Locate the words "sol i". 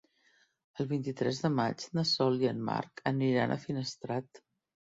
2.13-2.51